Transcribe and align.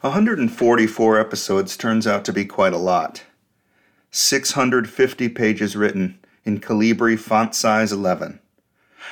144 0.00 1.18
episodes 1.18 1.76
turns 1.76 2.06
out 2.06 2.24
to 2.24 2.32
be 2.32 2.44
quite 2.44 2.72
a 2.72 2.78
lot. 2.78 3.24
650 4.12 5.28
pages 5.30 5.74
written 5.74 6.20
in 6.44 6.60
Calibri 6.60 7.18
font 7.18 7.52
size 7.52 7.90
11. 7.90 8.38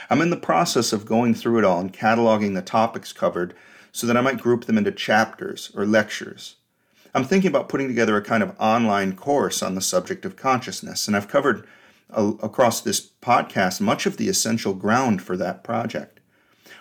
I'm 0.09 0.21
in 0.21 0.31
the 0.31 0.37
process 0.37 0.93
of 0.93 1.05
going 1.05 1.35
through 1.35 1.59
it 1.59 1.65
all 1.65 1.81
and 1.81 1.93
cataloging 1.93 2.55
the 2.55 2.63
topics 2.63 3.13
covered 3.13 3.53
so 3.91 4.07
that 4.07 4.17
I 4.17 4.21
might 4.21 4.41
group 4.41 4.67
them 4.67 4.79
into 4.79 4.93
chapters 4.93 5.73
or 5.75 5.85
lectures. 5.87 6.55
I'm 7.13 7.25
thinking 7.25 7.49
about 7.49 7.69
putting 7.69 7.89
together 7.89 8.17
a 8.17 8.23
kind 8.23 8.45
of 8.45 8.55
online 8.61 9.17
course 9.17 9.65
on 9.65 9.75
the 9.75 9.81
subject 9.81 10.25
of 10.25 10.37
consciousness, 10.37 11.09
and 11.09 11.17
I've 11.17 11.27
covered 11.27 11.67
uh, 12.11 12.35
across 12.41 12.81
this 12.81 13.01
podcast 13.21 13.81
much 13.81 14.07
of 14.07 14.19
the 14.19 14.29
essential 14.29 14.73
ground 14.73 15.21
for 15.21 15.37
that 15.37 15.65
project. 15.65 16.16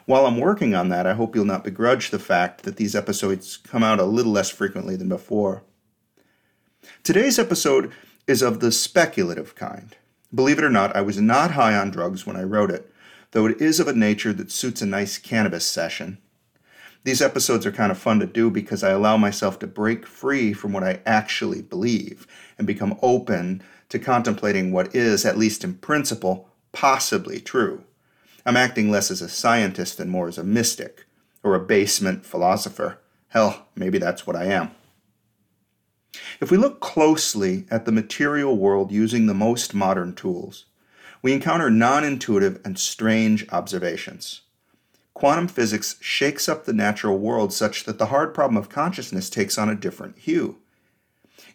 While 0.06 0.28
I'm 0.28 0.38
working 0.38 0.76
on 0.76 0.90
that, 0.90 1.08
I 1.08 1.16
hope 1.16 1.36
you'll 1.36 1.46
not 1.46 1.64
begrudge 1.64 2.12
the 2.12 2.20
fact 2.20 2.62
that 2.62 2.76
these 2.76 2.96
episodes 2.96 3.58
come 3.58 3.84
out 3.84 4.00
a 4.00 4.04
little 4.04 4.32
less 4.32 4.52
frequently 4.52 4.96
than 4.96 5.10
before. 5.10 5.64
Today's 7.04 7.40
episode 7.40 7.92
is 8.28 8.44
of 8.44 8.60
the 8.60 8.72
speculative 8.72 9.56
kind. 9.56 9.96
Believe 10.34 10.60
it 10.60 10.64
or 10.64 10.70
not, 10.70 10.96
I 10.96 11.02
was 11.02 11.20
not 11.20 11.52
high 11.52 11.76
on 11.76 11.90
drugs 11.90 12.24
when 12.24 12.36
I 12.36 12.44
wrote 12.44 12.70
it, 12.70 12.92
though 13.32 13.48
it 13.48 13.60
is 13.60 13.80
of 13.80 13.88
a 13.88 13.94
nature 13.94 14.32
that 14.34 14.52
suits 14.52 14.84
a 14.84 14.86
nice 14.86 15.18
cannabis 15.18 15.66
session. 15.66 16.20
These 17.04 17.22
episodes 17.22 17.66
are 17.66 17.72
kind 17.72 17.92
of 17.92 17.98
fun 17.98 18.20
to 18.20 18.28
do 18.28 18.52
because 18.52 18.84
I 18.84 18.92
allow 18.92 19.18
myself 19.18 19.58
to 19.60 19.68
break 19.68 20.06
free 20.06 20.54
from 20.54 20.72
what 20.72 20.84
I 20.84 21.02
actually 21.08 21.64
believe 21.64 22.28
and 22.60 22.68
become 22.68 23.00
open 23.02 23.64
to 23.90 23.98
contemplating 23.98 24.72
what 24.72 24.94
is, 24.94 25.26
at 25.26 25.38
least 25.38 25.64
in 25.64 25.76
principle, 25.76 26.50
possibly 26.74 27.40
true. 27.40 27.84
I'm 28.48 28.58
acting 28.58 28.92
less 28.92 29.10
as 29.10 29.24
a 29.24 29.30
scientist 29.30 30.00
and 30.00 30.12
more 30.12 30.28
as 30.28 30.38
a 30.38 30.44
mystic, 30.44 31.06
or 31.42 31.56
a 31.56 31.60
basement 31.60 32.28
philosopher. 32.28 33.00
Hell, 33.30 33.68
maybe 33.76 33.98
that's 33.98 34.28
what 34.28 34.36
I 34.36 34.46
am. 34.46 34.70
If 36.40 36.52
we 36.52 36.58
look 36.58 36.80
closely 36.80 37.66
at 37.72 37.86
the 37.86 37.92
material 37.92 38.56
world 38.56 38.92
using 38.92 39.26
the 39.26 39.34
most 39.34 39.74
modern 39.74 40.14
tools, 40.14 40.66
we 41.24 41.34
encounter 41.34 41.72
non 41.72 42.04
intuitive 42.04 42.62
and 42.64 42.78
strange 42.78 43.48
observations. 43.52 44.42
Quantum 45.16 45.48
physics 45.48 45.96
shakes 46.00 46.48
up 46.48 46.66
the 46.66 46.74
natural 46.74 47.18
world 47.18 47.52
such 47.52 47.86
that 47.86 47.98
the 47.98 48.08
hard 48.08 48.34
problem 48.34 48.58
of 48.58 48.70
consciousness 48.70 49.30
takes 49.30 49.58
on 49.58 49.70
a 49.70 49.76
different 49.76 50.20
hue. 50.20 50.58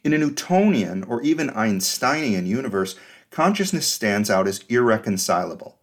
In 0.03 0.13
a 0.13 0.19
Newtonian 0.19 1.05
or 1.05 1.23
even 1.23 1.51
Einsteinian 1.51 2.47
universe, 2.47 2.97
consciousness 3.31 3.87
stands 3.87 4.29
out 4.29 4.49
as 4.49 4.65
irreconcilable 4.69 5.77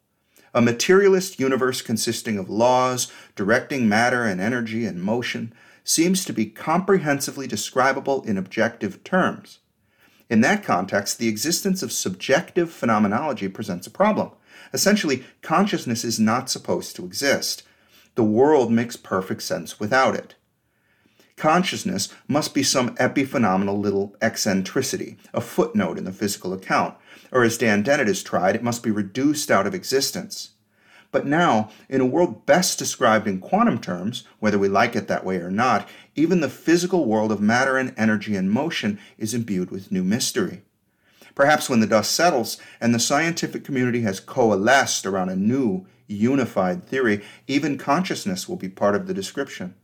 a 0.54 0.62
materialist 0.62 1.40
universe 1.40 1.82
consisting 1.82 2.38
of 2.38 2.50
laws 2.50 3.12
directing 3.36 3.88
matter 3.88 4.24
and 4.24 4.42
energy 4.42 4.86
and 4.86 5.02
motion 5.02 5.54
seems 5.84 6.26
to 6.26 6.34
be 6.34 6.46
comprehensively 6.46 7.48
describable 7.48 8.22
in 8.24 8.38
objective 8.38 9.04
terms. 9.04 9.60
In 10.30 10.42
that 10.42 10.64
context, 10.64 11.20
the 11.20 11.30
existence 11.30 11.82
of 11.82 11.92
subjective 11.92 12.72
phenomenology 12.72 13.48
presents 13.48 13.88
a 13.88 13.92
problem. 13.92 14.32
Essentially, 14.74 15.24
consciousness 15.42 16.04
is 16.04 16.20
not 16.20 16.50
supposed 16.50 16.96
to 16.96 17.06
exist. 17.06 17.64
The 18.16 18.24
world 18.24 18.72
makes 18.72 18.98
perfect 18.98 19.44
sense 19.44 19.80
without 19.80 20.16
it. 20.16 20.36
Consciousness 21.38 22.10
must 22.28 22.54
be 22.54 22.64
some 22.64 22.96
epiphenomenal 22.96 23.80
little 23.80 24.16
eccentricity, 24.22 25.18
a 25.34 25.40
footnote 25.40 25.98
in 25.98 26.04
the 26.04 26.12
physical 26.12 26.52
account, 26.52 26.96
or 27.32 27.44
as 27.44 27.58
Dan 27.58 27.84
Dennett 27.84 28.08
has 28.08 28.24
tried, 28.24 28.56
it 28.56 28.64
must 28.64 28.84
be 28.84 28.92
reduced 28.92 29.52
out 29.52 29.68
of 29.68 29.74
existence. 29.74 30.52
But 31.12 31.26
now, 31.26 31.70
in 31.90 32.02
a 32.02 32.06
world 32.06 32.46
best 32.46 32.78
described 32.78 33.28
in 33.28 33.40
quantum 33.40 33.80
terms, 33.80 34.24
whether 34.40 34.60
we 34.60 34.68
like 34.68 34.96
it 34.96 35.08
that 35.08 35.24
way 35.26 35.38
or 35.38 35.50
not, 35.50 35.88
even 36.16 36.42
the 36.42 36.50
physical 36.50 37.06
world 37.06 37.32
of 37.32 37.40
matter 37.40 37.78
and 37.78 37.94
energy 37.98 38.36
and 38.36 38.52
motion 38.52 39.00
is 39.18 39.34
imbued 39.34 39.72
with 39.72 39.92
new 39.92 40.04
mystery. 40.04 40.64
Perhaps 41.34 41.70
when 41.70 41.80
the 41.80 41.88
dust 41.88 42.12
settles 42.12 42.58
and 42.82 42.94
the 42.94 43.00
scientific 43.00 43.64
community 43.64 44.02
has 44.02 44.20
coalesced 44.20 45.06
around 45.06 45.30
a 45.30 45.36
new, 45.36 45.86
unified 46.08 46.86
theory, 46.86 47.24
even 47.48 47.78
consciousness 47.78 48.50
will 48.50 48.56
be 48.56 48.70
part 48.70 48.96
of 48.96 49.08
the 49.08 49.14
description. 49.14 49.76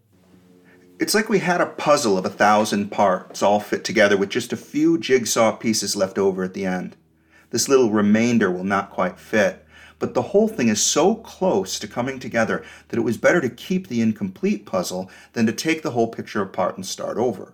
It's 1.00 1.14
like 1.14 1.30
we 1.30 1.40
had 1.40 1.62
a 1.62 1.66
puzzle 1.66 2.18
of 2.18 2.26
a 2.26 2.30
thousand 2.30 2.90
parts 2.90 3.42
all 3.42 3.60
fit 3.60 3.84
together 3.84 4.18
with 4.18 4.30
just 4.30 4.54
a 4.54 4.58
few 4.58 4.98
jigsaw 4.98 5.56
pieces 5.56 5.96
left 5.96 6.18
over 6.18 6.44
at 6.44 6.54
the 6.54 6.66
end 6.66 6.96
this 7.54 7.70
little 7.70 7.92
remainder 7.92 8.50
will 8.50 8.64
not 8.64 8.90
quite 8.90 9.20
fit. 9.20 9.64
But 10.00 10.16
the 10.16 10.24
whole 10.24 10.48
thing 10.48 10.70
is 10.70 10.82
so 10.82 11.14
close 11.14 11.78
to 11.78 11.88
coming 11.88 12.18
together 12.18 12.66
that 12.88 12.98
it 12.98 13.04
was 13.04 13.18
better 13.18 13.40
to 13.42 13.50
keep 13.50 13.88
the 13.88 14.02
incomplete 14.02 14.66
puzzle 14.66 15.12
than 15.34 15.46
to 15.46 15.54
take 15.54 15.84
the 15.84 15.92
whole 15.92 16.08
picture 16.08 16.42
apart 16.42 16.78
and 16.78 16.86
start 16.86 17.18
over. 17.18 17.54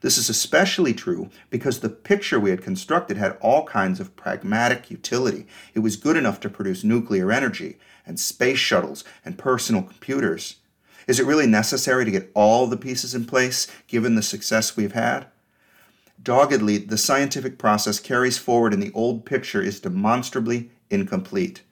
This 0.00 0.16
is 0.16 0.30
especially 0.30 0.94
true 0.94 1.28
because 1.50 1.80
the 1.80 1.90
picture 1.90 2.40
we 2.40 2.48
had 2.48 2.62
constructed 2.62 3.18
had 3.18 3.36
all 3.42 3.66
kinds 3.66 4.00
of 4.00 4.16
pragmatic 4.16 4.90
utility. 4.90 5.46
It 5.74 5.80
was 5.80 5.96
good 5.96 6.16
enough 6.16 6.40
to 6.40 6.48
produce 6.48 6.82
nuclear 6.82 7.30
energy 7.30 7.76
and 8.06 8.18
space 8.18 8.58
shuttles 8.58 9.04
and 9.26 9.36
personal 9.36 9.82
computers. 9.82 10.56
Is 11.06 11.20
it 11.20 11.26
really 11.26 11.46
necessary 11.46 12.06
to 12.06 12.10
get 12.10 12.30
all 12.32 12.66
the 12.66 12.78
pieces 12.78 13.14
in 13.14 13.26
place 13.26 13.66
given 13.88 14.14
the 14.14 14.22
success 14.22 14.74
we've 14.74 14.92
had? 14.92 15.26
Doggedly, 16.28 16.76
the 16.76 16.98
scientific 16.98 17.56
process 17.56 17.98
carries 17.98 18.36
forward 18.36 18.74
and 18.74 18.82
the 18.82 18.92
old 18.92 19.24
picture 19.24 19.62
is 19.62 19.80
demonstrably 19.80 20.70
incomplete. 20.90 21.62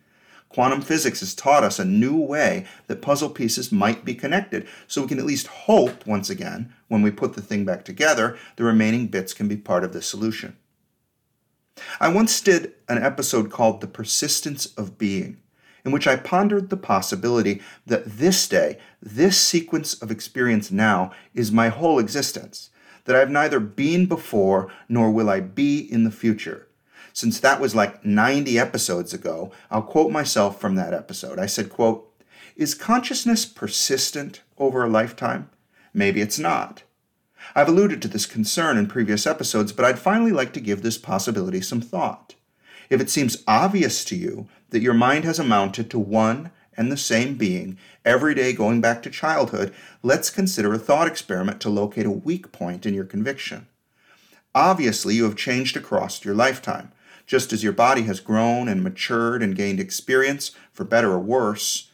Quantum 0.48 0.80
physics 0.80 1.20
has 1.20 1.34
taught 1.34 1.62
us 1.62 1.78
a 1.78 1.84
new 1.84 2.16
way 2.16 2.64
that 2.86 3.02
puzzle 3.02 3.28
pieces 3.28 3.70
might 3.70 4.02
be 4.02 4.14
connected, 4.14 4.66
so 4.86 5.02
we 5.02 5.08
can 5.08 5.18
at 5.18 5.26
least 5.26 5.46
hope, 5.46 6.06
once 6.06 6.30
again, 6.30 6.72
when 6.88 7.02
we 7.02 7.10
put 7.10 7.34
the 7.34 7.42
thing 7.42 7.66
back 7.66 7.84
together, 7.84 8.38
the 8.56 8.64
remaining 8.64 9.08
bits 9.08 9.34
can 9.34 9.46
be 9.46 9.58
part 9.58 9.84
of 9.84 9.92
the 9.92 10.00
solution. 10.00 10.56
I 12.00 12.08
once 12.08 12.40
did 12.40 12.72
an 12.88 12.96
episode 13.04 13.50
called 13.50 13.82
The 13.82 13.86
Persistence 13.86 14.64
of 14.78 14.96
Being, 14.96 15.36
in 15.84 15.92
which 15.92 16.06
I 16.06 16.16
pondered 16.16 16.70
the 16.70 16.78
possibility 16.78 17.60
that 17.84 18.06
this 18.06 18.48
day, 18.48 18.78
this 19.02 19.38
sequence 19.38 20.00
of 20.00 20.10
experience 20.10 20.70
now, 20.70 21.12
is 21.34 21.52
my 21.52 21.68
whole 21.68 21.98
existence 21.98 22.70
that 23.06 23.16
I've 23.16 23.30
neither 23.30 23.58
been 23.58 24.06
before 24.06 24.70
nor 24.88 25.10
will 25.10 25.30
I 25.30 25.40
be 25.40 25.80
in 25.80 26.04
the 26.04 26.10
future. 26.10 26.68
Since 27.12 27.40
that 27.40 27.60
was 27.60 27.74
like 27.74 28.04
90 28.04 28.58
episodes 28.58 29.14
ago, 29.14 29.50
I'll 29.70 29.82
quote 29.82 30.12
myself 30.12 30.60
from 30.60 30.74
that 30.74 30.92
episode. 30.92 31.38
I 31.38 31.46
said, 31.46 31.70
quote, 31.70 32.12
Is 32.56 32.74
consciousness 32.74 33.46
persistent 33.46 34.42
over 34.58 34.84
a 34.84 34.90
lifetime? 34.90 35.48
Maybe 35.94 36.20
it's 36.20 36.38
not. 36.38 36.82
I've 37.54 37.68
alluded 37.68 38.02
to 38.02 38.08
this 38.08 38.26
concern 38.26 38.76
in 38.76 38.86
previous 38.86 39.26
episodes, 39.26 39.72
but 39.72 39.84
I'd 39.86 39.98
finally 39.98 40.32
like 40.32 40.52
to 40.52 40.60
give 40.60 40.82
this 40.82 40.98
possibility 40.98 41.62
some 41.62 41.80
thought. 41.80 42.34
If 42.90 43.00
it 43.00 43.08
seems 43.08 43.42
obvious 43.48 44.04
to 44.06 44.16
you 44.16 44.48
that 44.70 44.82
your 44.82 44.94
mind 44.94 45.24
has 45.24 45.38
amounted 45.38 45.90
to 45.90 45.98
one 45.98 46.50
and 46.76 46.90
the 46.90 46.96
same 46.96 47.36
being, 47.36 47.78
every 48.04 48.34
day 48.34 48.52
going 48.52 48.80
back 48.80 49.02
to 49.02 49.10
childhood, 49.10 49.74
let's 50.02 50.30
consider 50.30 50.74
a 50.74 50.78
thought 50.78 51.06
experiment 51.06 51.60
to 51.60 51.70
locate 51.70 52.06
a 52.06 52.10
weak 52.10 52.52
point 52.52 52.86
in 52.86 52.94
your 52.94 53.04
conviction. 53.04 53.66
Obviously, 54.54 55.14
you 55.14 55.24
have 55.24 55.36
changed 55.36 55.76
across 55.76 56.24
your 56.24 56.34
lifetime. 56.34 56.92
Just 57.26 57.52
as 57.52 57.62
your 57.62 57.72
body 57.72 58.02
has 58.02 58.20
grown 58.20 58.68
and 58.68 58.82
matured 58.82 59.42
and 59.42 59.56
gained 59.56 59.80
experience, 59.80 60.52
for 60.72 60.84
better 60.84 61.10
or 61.10 61.18
worse, 61.18 61.90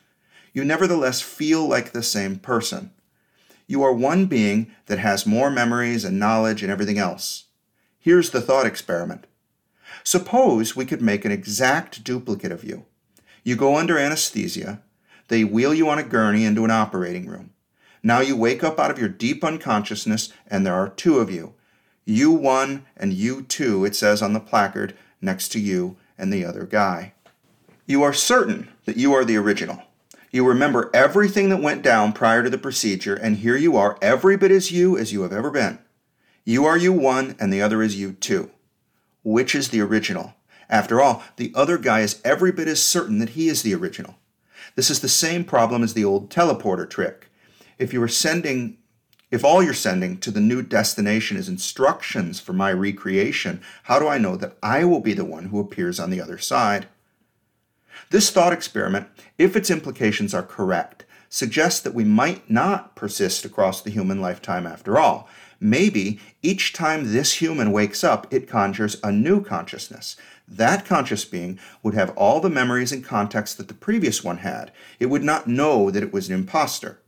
you 0.53 0.65
nevertheless 0.65 1.23
feel 1.23 1.67
like 1.67 1.93
the 1.93 2.03
same 2.03 2.37
person. 2.37 2.91
You 3.67 3.83
are 3.83 3.93
one 3.93 4.27
being 4.27 4.71
that 4.87 4.99
has 4.99 5.27
more 5.27 5.51
memories 5.51 6.05
and 6.05 6.19
knowledge 6.19 6.63
and 6.63 6.71
everything 6.71 6.99
else. 6.99 7.45
Here's 7.99 8.31
the 8.31 8.41
thought 8.41 8.67
experiment. 8.67 9.27
Suppose 10.05 10.77
we 10.77 10.85
could 10.85 11.01
make 11.01 11.25
an 11.25 11.33
exact 11.33 12.05
duplicate 12.05 12.53
of 12.53 12.65
you. 12.65 12.85
You 13.45 13.57
go 13.57 13.77
under 13.77 13.99
anesthesia. 13.99 14.83
They 15.29 15.45
wheel 15.45 15.75
you 15.75 15.89
on 15.89 15.99
a 15.99 16.05
gurney 16.05 16.45
into 16.45 16.65
an 16.65 16.71
operating 16.71 17.27
room. 17.27 17.51
Now 18.03 18.21
you 18.21 18.37
wake 18.37 18.63
up 18.63 18.79
out 18.79 18.91
of 18.91 18.99
your 18.99 19.09
deep 19.09 19.45
unconsciousness, 19.45 20.33
and 20.49 20.67
there 20.67 20.75
are 20.75 20.89
two 20.89 21.19
of 21.19 21.31
you. 21.31 21.55
You 22.05 22.33
one 22.33 22.85
and 22.97 23.13
you 23.13 23.43
two, 23.43 23.85
it 23.85 23.95
says 23.95 24.23
on 24.23 24.33
the 24.33 24.41
placard 24.41 24.95
next 25.21 25.49
to 25.53 25.61
you 25.61 25.97
and 26.19 26.33
the 26.33 26.45
other 26.45 26.65
guy. 26.65 27.15
You 27.87 28.03
are 28.03 28.13
certain 28.13 28.69
that 28.85 28.97
you 28.97 29.13
are 29.13 29.25
the 29.25 29.37
original. 29.37 29.83
You 30.31 30.47
remember 30.47 30.91
everything 30.95 31.49
that 31.51 31.63
went 31.63 31.83
down 31.83 32.13
prior 32.13 32.43
to 32.43 32.51
the 32.51 32.59
procedure, 32.59 33.15
and 33.15 33.39
here 33.39 33.57
you 33.57 33.77
are, 33.77 33.99
every 34.01 34.37
bit 34.37 34.51
as 34.51 34.73
you 34.73 34.97
as 34.97 35.13
you 35.13 35.23
have 35.23 35.33
ever 35.33 35.51
been. 35.51 35.79
You 36.45 36.65
are 36.65 36.77
you 36.77 36.93
one, 36.93 37.37
and 37.39 37.53
the 37.53 37.63
other 37.63 37.83
is 37.83 37.97
you 37.97 38.13
two. 38.13 38.51
Which 39.23 39.55
is 39.55 39.69
the 39.69 39.81
original? 39.81 40.35
After 40.69 41.01
all, 41.01 41.23
the 41.37 41.53
other 41.55 41.79
guy 41.79 42.01
is 42.01 42.21
every 42.25 42.53
bit 42.53 42.69
as 42.69 42.83
certain 42.83 43.19
that 43.19 43.31
he 43.31 43.49
is 43.49 43.63
the 43.63 43.75
original. 43.75 44.17
This 44.75 44.91
is 44.91 45.01
the 45.01 45.09
same 45.09 45.45
problem 45.45 45.83
as 45.83 45.95
the 45.95 46.05
old 46.05 46.31
teleporter 46.31 46.89
trick. 46.89 47.31
If 47.79 47.93
you 47.93 48.03
are 48.03 48.09
sending 48.09 48.79
if 49.33 49.47
all 49.47 49.63
you're 49.63 49.73
sending 49.73 50.19
to 50.19 50.31
the 50.31 50.43
new 50.43 50.61
destination 50.61 51.39
is 51.39 51.49
instructions 51.49 52.39
for 52.39 52.53
my 52.53 52.71
recreation, 52.71 53.63
how 53.85 53.99
do 53.99 54.07
I 54.07 54.19
know 54.19 54.37
that 54.37 54.59
I 54.63 54.85
will 54.85 55.01
be 55.01 55.15
the 55.15 55.25
one 55.25 55.47
who 55.47 55.59
appears 55.59 55.99
on 55.99 56.11
the 56.11 56.21
other 56.21 56.37
side? 56.37 56.87
This 58.11 58.29
thought 58.29 58.53
experiment, 58.53 59.09
if 59.39 59.57
its 59.57 59.71
implications 59.71 60.35
are 60.35 60.43
correct, 60.43 61.07
suggests 61.31 61.81
that 61.81 61.95
we 61.95 62.05
might 62.05 62.51
not 62.51 62.95
persist 62.95 63.47
across 63.47 63.81
the 63.81 63.91
human 63.91 64.21
lifetime 64.21 64.67
after 64.67 64.99
all. 64.99 65.31
Maybe 65.63 66.19
each 66.43 66.73
time 66.73 67.13
this 67.13 67.35
human 67.35 67.71
wakes 67.71 68.03
up, 68.03 68.27
it 68.35 68.49
conjures 68.49 68.97
a 69.05 69.13
new 69.13 69.45
consciousness. 69.45 70.17
That 70.49 70.85
conscious 70.85 71.25
being 71.25 71.61
would 71.85 71.95
have 71.95 72.11
all 72.17 72.41
the 72.41 72.51
memories 72.51 72.91
and 72.91 73.05
context 73.05 73.59
that 73.59 73.69
the 73.69 73.75
previous 73.75 74.25
one 74.25 74.39
had. 74.39 74.73
It 74.99 75.07
would 75.07 75.23
not 75.23 75.47
know 75.47 75.89
that 75.93 76.03
it 76.03 76.13
was 76.13 76.29
an 76.29 76.35
impostor. 76.35 76.99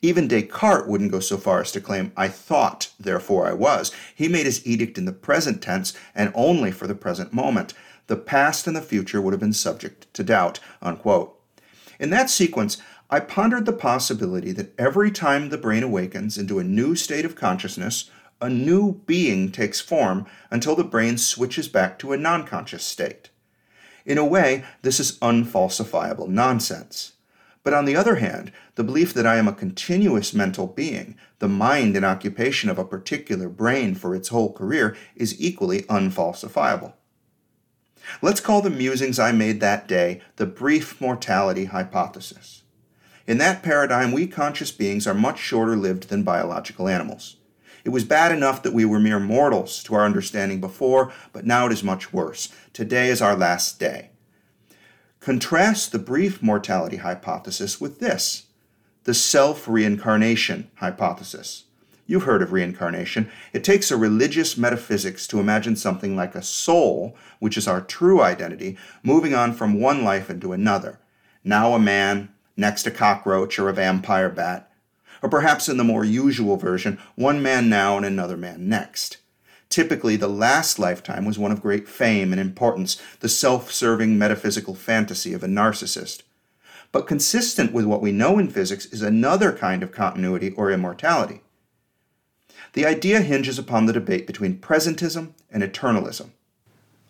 Even 0.00 0.28
Descartes 0.28 0.86
wouldn't 0.86 1.10
go 1.10 1.18
so 1.18 1.36
far 1.36 1.62
as 1.62 1.72
to 1.72 1.80
claim, 1.80 2.12
I 2.16 2.28
thought, 2.28 2.92
therefore 3.00 3.48
I 3.48 3.54
was. 3.54 3.90
He 4.14 4.28
made 4.28 4.46
his 4.46 4.64
edict 4.64 4.96
in 4.96 5.04
the 5.04 5.12
present 5.12 5.60
tense 5.60 5.92
and 6.14 6.30
only 6.36 6.70
for 6.70 6.86
the 6.86 6.94
present 6.94 7.32
moment. 7.32 7.74
The 8.06 8.14
past 8.14 8.68
and 8.68 8.76
the 8.76 8.82
future 8.82 9.20
would 9.20 9.32
have 9.32 9.40
been 9.40 9.52
subject 9.52 10.06
to 10.14 10.22
doubt. 10.22 10.60
Unquote. 10.80 11.36
In 11.98 12.10
that 12.10 12.30
sequence, 12.30 12.78
I 13.12 13.18
pondered 13.18 13.66
the 13.66 13.72
possibility 13.72 14.52
that 14.52 14.72
every 14.78 15.10
time 15.10 15.48
the 15.48 15.58
brain 15.58 15.82
awakens 15.82 16.38
into 16.38 16.60
a 16.60 16.64
new 16.64 16.94
state 16.94 17.24
of 17.24 17.34
consciousness, 17.34 18.08
a 18.40 18.48
new 18.48 19.02
being 19.04 19.50
takes 19.50 19.80
form 19.80 20.26
until 20.48 20.76
the 20.76 20.84
brain 20.84 21.18
switches 21.18 21.66
back 21.66 21.98
to 21.98 22.12
a 22.12 22.16
non 22.16 22.46
conscious 22.46 22.84
state. 22.84 23.30
In 24.06 24.16
a 24.16 24.24
way, 24.24 24.64
this 24.82 25.00
is 25.00 25.18
unfalsifiable 25.18 26.28
nonsense. 26.28 27.14
But 27.64 27.74
on 27.74 27.84
the 27.84 27.96
other 27.96 28.14
hand, 28.14 28.52
the 28.76 28.84
belief 28.84 29.12
that 29.14 29.26
I 29.26 29.36
am 29.36 29.48
a 29.48 29.52
continuous 29.52 30.32
mental 30.32 30.68
being, 30.68 31.16
the 31.40 31.48
mind 31.48 31.96
and 31.96 32.04
occupation 32.04 32.70
of 32.70 32.78
a 32.78 32.84
particular 32.84 33.48
brain 33.48 33.96
for 33.96 34.14
its 34.14 34.28
whole 34.28 34.52
career, 34.52 34.96
is 35.16 35.40
equally 35.40 35.82
unfalsifiable. 35.82 36.94
Let's 38.22 38.40
call 38.40 38.62
the 38.62 38.70
musings 38.70 39.18
I 39.18 39.32
made 39.32 39.60
that 39.60 39.88
day 39.88 40.22
the 40.36 40.46
brief 40.46 41.00
mortality 41.00 41.66
hypothesis. 41.66 42.59
In 43.30 43.38
that 43.38 43.62
paradigm, 43.62 44.10
we 44.10 44.26
conscious 44.26 44.72
beings 44.72 45.06
are 45.06 45.14
much 45.14 45.38
shorter 45.38 45.76
lived 45.76 46.08
than 46.08 46.24
biological 46.24 46.88
animals. 46.88 47.36
It 47.84 47.90
was 47.90 48.02
bad 48.02 48.32
enough 48.32 48.60
that 48.64 48.72
we 48.72 48.84
were 48.84 48.98
mere 48.98 49.20
mortals 49.20 49.84
to 49.84 49.94
our 49.94 50.04
understanding 50.04 50.60
before, 50.60 51.12
but 51.32 51.46
now 51.46 51.66
it 51.66 51.70
is 51.72 51.84
much 51.84 52.12
worse. 52.12 52.52
Today 52.72 53.06
is 53.06 53.22
our 53.22 53.36
last 53.36 53.78
day. 53.78 54.10
Contrast 55.20 55.92
the 55.92 55.98
brief 56.00 56.42
mortality 56.42 56.96
hypothesis 56.96 57.80
with 57.80 58.00
this 58.00 58.46
the 59.04 59.14
self 59.14 59.68
reincarnation 59.68 60.68
hypothesis. 60.78 61.66
You've 62.08 62.24
heard 62.24 62.42
of 62.42 62.50
reincarnation. 62.50 63.30
It 63.52 63.62
takes 63.62 63.92
a 63.92 63.96
religious 63.96 64.56
metaphysics 64.56 65.28
to 65.28 65.38
imagine 65.38 65.76
something 65.76 66.16
like 66.16 66.34
a 66.34 66.42
soul, 66.42 67.16
which 67.38 67.56
is 67.56 67.68
our 67.68 67.80
true 67.80 68.20
identity, 68.20 68.76
moving 69.04 69.34
on 69.34 69.52
from 69.52 69.80
one 69.80 70.02
life 70.02 70.30
into 70.30 70.52
another. 70.52 70.98
Now 71.44 71.74
a 71.74 71.78
man, 71.78 72.30
next 72.56 72.86
a 72.86 72.90
cockroach 72.90 73.58
or 73.58 73.68
a 73.68 73.72
vampire 73.72 74.28
bat, 74.28 74.70
or 75.22 75.28
perhaps 75.28 75.68
in 75.68 75.76
the 75.76 75.84
more 75.84 76.04
usual 76.04 76.56
version, 76.56 76.98
one 77.14 77.42
man 77.42 77.68
now 77.68 77.96
and 77.96 78.06
another 78.06 78.36
man 78.36 78.68
next. 78.68 79.18
Typically, 79.68 80.16
the 80.16 80.28
last 80.28 80.78
lifetime 80.78 81.24
was 81.24 81.38
one 81.38 81.52
of 81.52 81.62
great 81.62 81.88
fame 81.88 82.32
and 82.32 82.40
importance, 82.40 83.00
the 83.20 83.28
self 83.28 83.70
serving 83.70 84.18
metaphysical 84.18 84.74
fantasy 84.74 85.32
of 85.32 85.44
a 85.44 85.46
narcissist. 85.46 86.22
But 86.92 87.06
consistent 87.06 87.72
with 87.72 87.84
what 87.84 88.02
we 88.02 88.10
know 88.10 88.38
in 88.38 88.48
physics 88.50 88.86
is 88.86 89.00
another 89.00 89.52
kind 89.52 89.84
of 89.84 89.92
continuity 89.92 90.50
or 90.50 90.72
immortality. 90.72 91.42
The 92.72 92.84
idea 92.84 93.20
hinges 93.20 93.58
upon 93.58 93.86
the 93.86 93.92
debate 93.92 94.26
between 94.26 94.58
presentism 94.58 95.34
and 95.50 95.62
eternalism. 95.62 96.30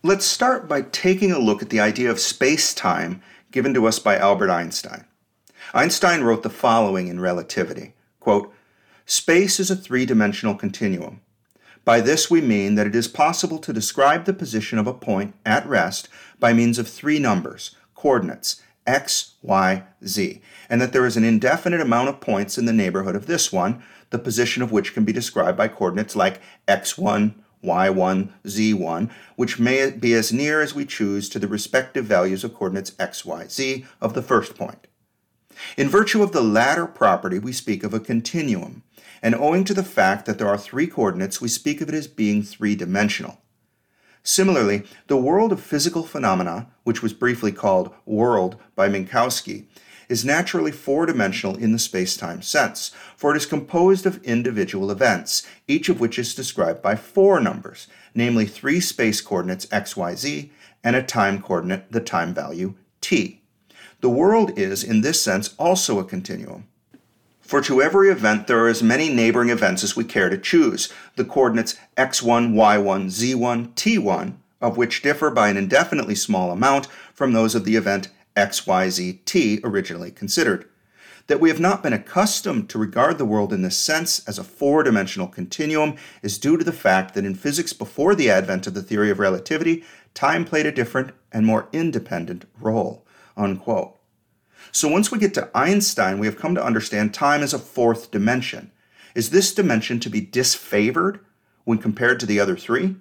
Let's 0.03 0.25
start 0.25 0.69
by 0.69 0.83
taking 0.83 1.33
a 1.33 1.39
look 1.39 1.63
at 1.63 1.71
the 1.71 1.81
idea 1.81 2.11
of 2.11 2.21
space 2.21 2.73
time 2.75 3.23
given 3.51 3.75
to 3.75 3.87
us 3.87 3.99
by 3.99 4.17
Albert 4.17 4.51
Einstein. 4.51 5.05
Einstein 5.73 6.25
wrote 6.25 6.43
the 6.43 6.51
following 6.51 7.07
in 7.07 7.21
Relativity 7.21 7.95
quote, 8.19 8.53
Space 9.07 9.61
is 9.61 9.71
a 9.71 9.77
three 9.77 10.05
dimensional 10.05 10.55
continuum. 10.55 11.21
By 11.85 12.01
this 12.01 12.31
we 12.31 12.41
mean 12.41 12.75
that 12.75 12.87
it 12.87 12.95
is 12.95 13.09
possible 13.09 13.59
to 13.59 13.73
describe 13.73 14.25
the 14.25 14.33
position 14.33 14.79
of 14.79 14.87
a 14.87 14.95
point 14.95 15.35
at 15.47 15.67
rest 15.67 16.09
by 16.39 16.53
means 16.53 16.79
of 16.79 16.89
three 16.89 17.19
numbers, 17.19 17.77
coordinates, 17.95 18.61
x, 18.87 19.35
y, 19.43 19.85
z, 20.05 20.43
and 20.69 20.81
that 20.81 20.93
there 20.93 21.07
is 21.07 21.17
an 21.17 21.25
indefinite 21.25 21.81
amount 21.81 22.09
of 22.09 22.21
points 22.21 22.59
in 22.59 22.65
the 22.67 22.73
neighborhood 22.73 23.15
of 23.15 23.27
this 23.27 23.53
one, 23.53 23.83
the 24.11 24.19
position 24.19 24.63
of 24.63 24.73
which 24.73 24.93
can 24.93 25.05
be 25.05 25.13
described 25.13 25.57
by 25.57 25.69
coordinates 25.69 26.17
like 26.17 26.41
x1, 26.67 27.35
y1, 27.65 28.29
z1, 28.45 29.11
which 29.37 29.61
may 29.61 29.91
be 29.91 30.15
as 30.15 30.33
near 30.33 30.61
as 30.61 30.75
we 30.75 30.85
choose 30.85 31.29
to 31.29 31.39
the 31.39 31.49
respective 31.49 32.05
values 32.05 32.43
of 32.43 32.55
coordinates 32.55 32.93
x, 32.99 33.25
y, 33.25 33.47
z 33.47 33.87
of 34.01 34.15
the 34.15 34.23
first 34.23 34.57
point. 34.57 34.89
In 35.77 35.89
virtue 35.89 36.23
of 36.23 36.33
the 36.33 36.43
latter 36.43 36.87
property, 36.87 37.39
we 37.39 37.53
speak 37.53 37.83
of 37.85 37.95
a 37.95 38.01
continuum, 38.01 38.83
and 39.23 39.35
owing 39.35 39.65
to 39.65 39.75
the 39.75 39.85
fact 39.85 40.27
that 40.27 40.39
there 40.39 40.49
are 40.49 40.59
three 40.59 40.87
coordinates, 40.87 41.41
we 41.41 41.49
speak 41.49 41.81
of 41.81 41.89
it 41.89 41.95
as 41.95 42.07
being 42.07 42.43
three 42.43 42.75
dimensional. 42.75 43.39
Similarly, 44.23 44.85
the 45.07 45.17
world 45.17 45.53
of 45.53 45.63
physical 45.63 46.05
phenomena, 46.05 46.69
which 46.85 47.03
was 47.03 47.13
briefly 47.13 47.53
called 47.53 47.95
world 48.05 48.57
by 48.75 48.89
Minkowski, 48.89 49.67
is 50.11 50.25
naturally 50.25 50.73
four 50.73 51.07
dimensional 51.07 51.57
in 51.57 51.73
the 51.73 51.79
space 51.79 52.17
time 52.17 52.43
sense, 52.43 52.91
for 53.17 53.33
it 53.33 53.37
is 53.37 53.47
composed 53.47 54.05
of 54.05 54.23
individual 54.25 54.91
events, 54.91 55.47
each 55.69 55.89
of 55.89 56.01
which 56.01 56.19
is 56.19 56.35
described 56.35 56.83
by 56.83 56.97
four 56.97 57.41
numbers, 57.41 57.87
namely 58.15 58.45
three 58.45 58.81
space 58.81 59.21
coordinates 59.21 59.67
xyz 59.67 60.51
and 60.83 60.97
a 60.97 61.03
time 61.03 61.41
coordinate, 61.41 61.91
the 61.93 62.01
time 62.01 62.35
value 62.35 62.75
t. 63.01 63.40
The 64.01 64.09
world 64.09 64.59
is, 64.59 64.83
in 64.83 65.03
this 65.03 65.21
sense, 65.21 65.55
also 65.59 65.99
a 65.99 66.05
continuum. 66.05 66.67
For 67.43 67.61
to 67.63 67.83
every 67.83 68.09
event 68.09 68.47
there 68.47 68.65
are 68.65 68.69
as 68.69 68.83
many 68.83 69.13
neighboring 69.13 69.51
events 69.51 69.85
as 69.85 69.95
we 69.95 70.05
care 70.05 70.31
to 70.31 70.39
choose, 70.39 70.91
the 71.17 71.25
coordinates 71.25 71.77
x1, 71.99 72.55
y1, 72.55 73.07
z1, 73.07 73.75
t1, 73.75 74.35
of 74.61 74.77
which 74.79 75.03
differ 75.03 75.31
by 75.31 75.49
an 75.49 75.59
indefinitely 75.59 76.15
small 76.15 76.51
amount 76.51 76.87
from 77.13 77.33
those 77.33 77.55
of 77.55 77.65
the 77.65 77.77
event 77.77 78.09
xyzt 78.37 79.65
originally 79.65 80.11
considered. 80.11 80.67
That 81.27 81.41
we 81.41 81.51
have 81.51 81.61
not 81.61 81.83
been 81.83 81.93
accustomed 81.93 82.71
to 82.71 82.79
regard 82.79 83.19
the 83.19 83.27
world 83.27 83.53
in 83.53 83.61
this 83.61 83.77
sense 83.77 84.27
as 84.27 84.39
a 84.39 84.45
four 84.45 84.83
dimensional 84.83 85.29
continuum 85.29 85.97
is 86.23 86.39
due 86.39 86.57
to 86.57 86.65
the 86.65 86.73
fact 86.73 87.15
that 87.15 87.27
in 87.27 87.35
physics 87.35 87.75
before 87.75 88.15
the 88.15 88.31
advent 88.31 88.67
of 88.67 88.75
the 88.75 88.83
theory 88.83 89.11
of 89.11 89.19
relativity, 89.19 89.85
time 90.15 90.45
played 90.47 90.67
a 90.67 90.73
different 90.73 91.13
and 91.33 91.45
more 91.45 91.69
independent 91.73 92.47
role. 92.59 93.05
Unquote. 93.37 94.00
So 94.73 94.89
once 94.89 95.11
we 95.11 95.19
get 95.19 95.35
to 95.35 95.51
Einstein, 95.55 96.19
we 96.19 96.27
have 96.27 96.39
come 96.39 96.55
to 96.55 96.65
understand 96.65 97.13
time 97.13 97.43
as 97.43 97.53
a 97.53 97.59
fourth 97.59 98.11
dimension. 98.11 98.71
Is 99.15 99.31
this 99.31 99.53
dimension 99.53 99.99
to 100.01 100.11
be 100.11 100.23
disfavored 100.23 101.21
when 101.65 101.79
compared 101.79 102.21
to 102.21 102.27
the 102.27 102.39
other 102.39 102.57
three? 102.57 102.97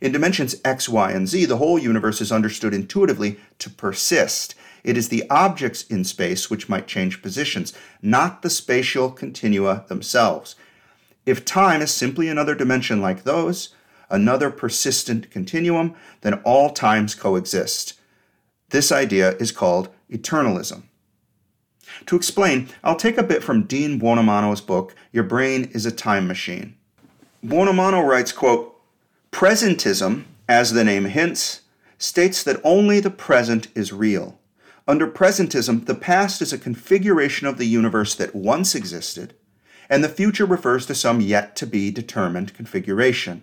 In 0.00 0.12
dimensions 0.12 0.54
x, 0.64 0.88
y, 0.88 1.10
and 1.10 1.28
z, 1.28 1.44
the 1.44 1.56
whole 1.56 1.78
universe 1.78 2.20
is 2.20 2.30
understood 2.30 2.72
intuitively 2.72 3.40
to 3.58 3.68
persist. 3.68 4.54
It 4.84 4.96
is 4.96 5.08
the 5.08 5.28
objects 5.28 5.82
in 5.82 6.04
space 6.04 6.48
which 6.48 6.68
might 6.68 6.86
change 6.86 7.20
positions, 7.20 7.74
not 8.00 8.42
the 8.42 8.50
spatial 8.50 9.10
continua 9.10 9.84
themselves. 9.88 10.54
If 11.26 11.44
time 11.44 11.82
is 11.82 11.92
simply 11.92 12.28
another 12.28 12.54
dimension 12.54 13.02
like 13.02 13.24
those, 13.24 13.74
another 14.08 14.50
persistent 14.50 15.30
continuum, 15.30 15.94
then 16.20 16.34
all 16.44 16.70
times 16.70 17.16
coexist. 17.16 17.94
This 18.70 18.92
idea 18.92 19.32
is 19.38 19.50
called 19.50 19.88
eternalism. 20.10 20.84
To 22.06 22.16
explain, 22.16 22.68
I'll 22.82 22.96
take 22.96 23.18
a 23.18 23.22
bit 23.22 23.42
from 23.42 23.64
Dean 23.64 24.00
Buonomano's 24.00 24.60
book, 24.60 24.94
Your 25.12 25.24
Brain 25.24 25.70
is 25.72 25.86
a 25.86 25.92
Time 25.92 26.26
Machine. 26.26 26.76
Buonomano 27.44 28.06
writes, 28.06 28.32
quote, 28.32 28.80
Presentism, 29.30 30.24
as 30.48 30.72
the 30.72 30.84
name 30.84 31.04
hints, 31.04 31.62
states 31.98 32.42
that 32.42 32.60
only 32.64 33.00
the 33.00 33.10
present 33.10 33.68
is 33.74 33.92
real. 33.92 34.38
Under 34.86 35.06
presentism, 35.06 35.84
the 35.84 35.94
past 35.94 36.40
is 36.40 36.52
a 36.52 36.58
configuration 36.58 37.46
of 37.46 37.58
the 37.58 37.66
universe 37.66 38.14
that 38.14 38.34
once 38.34 38.74
existed, 38.74 39.34
and 39.90 40.02
the 40.02 40.08
future 40.08 40.46
refers 40.46 40.86
to 40.86 40.94
some 40.94 41.20
yet 41.20 41.54
to 41.56 41.66
be 41.66 41.90
determined 41.90 42.54
configuration. 42.54 43.42